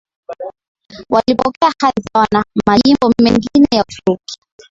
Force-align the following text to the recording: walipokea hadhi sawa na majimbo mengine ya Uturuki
walipokea 1.09 1.73
hadhi 1.81 2.03
sawa 2.13 2.27
na 2.31 2.45
majimbo 2.67 3.13
mengine 3.21 3.67
ya 3.71 3.81
Uturuki 3.89 4.39